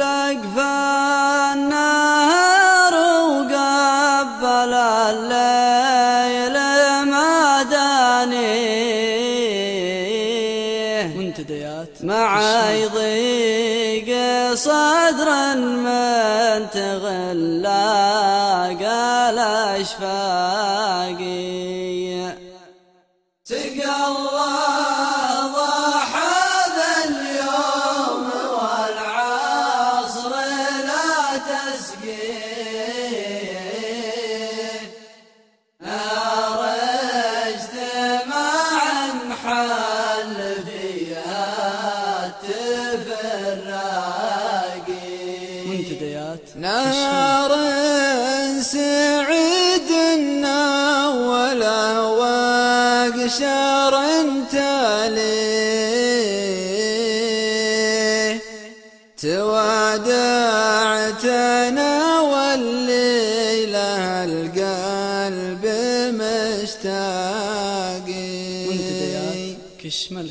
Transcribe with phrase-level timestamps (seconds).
[0.00, 1.94] وشلق فالنهر
[3.28, 4.74] وقبل
[5.10, 6.56] الليل
[7.10, 8.40] ما دانيه
[11.16, 12.40] منتديات مع
[12.70, 14.08] يضيق
[14.54, 17.80] صدر من تغلى
[18.80, 19.38] قال
[19.80, 21.30] اشفاقي
[23.44, 24.69] سقى الله
[45.90, 47.50] التفراقي منتديات نار
[48.62, 50.58] سعيدنا
[51.08, 53.50] ولا وقشر
[54.52, 55.70] تاليه.
[59.22, 60.60] توادعتنا
[62.20, 63.90] والليلة
[64.24, 65.64] القلب
[66.62, 67.20] مشتاقي.
[68.66, 70.26] منتديات كشمل.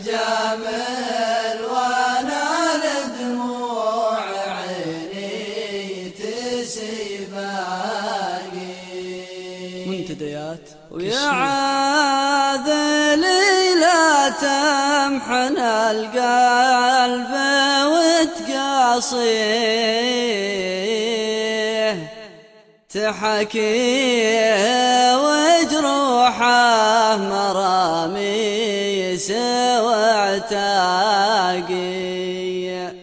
[0.00, 2.44] اجامل وأنا
[2.84, 7.70] لدموع عيني تسيباقي
[9.86, 12.64] منتديات ويا عاذلي
[13.80, 17.32] لا تمحن القلب
[19.12, 20.49] وتقاصيه
[22.90, 24.56] تحكيه
[25.16, 30.50] وجروحه مرامي سوعتاقي
[32.70, 32.99] جبرني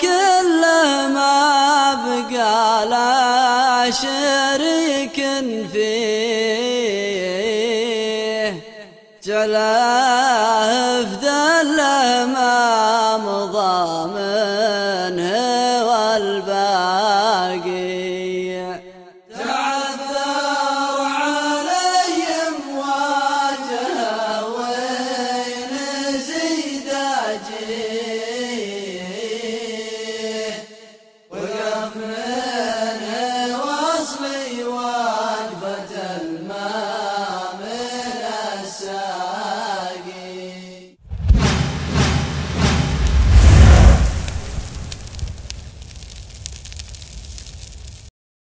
[0.01, 5.17] كله ما بقى لا شريك
[5.73, 7.09] فيه.
[9.25, 10.08] جلال